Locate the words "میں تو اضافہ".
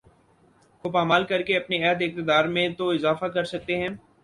2.55-3.25